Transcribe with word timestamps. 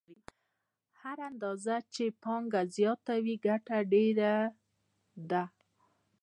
هره 1.01 1.23
اندازه 1.31 1.75
چې 1.93 2.03
پانګه 2.23 2.61
زیاته 2.75 3.15
وي 3.23 3.35
ګټه 3.47 3.77
ډېره 3.91 4.33
ده 5.29 5.43